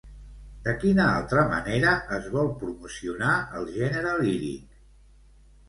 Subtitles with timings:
[0.67, 4.85] De quina altra manera es vol promocionar el gènere líric?